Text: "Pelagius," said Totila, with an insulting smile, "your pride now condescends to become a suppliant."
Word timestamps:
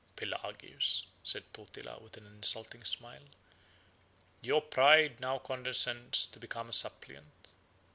"Pelagius," 0.15 1.03
said 1.23 1.43
Totila, 1.53 1.99
with 1.99 2.17
an 2.17 2.25
insulting 2.25 2.83
smile, 2.83 3.21
"your 4.41 4.59
pride 4.63 5.19
now 5.19 5.37
condescends 5.37 6.25
to 6.25 6.39
become 6.39 6.69
a 6.69 6.73
suppliant." 6.73 7.53